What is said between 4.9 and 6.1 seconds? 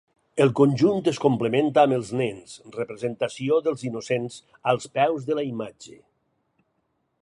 peus de la imatge.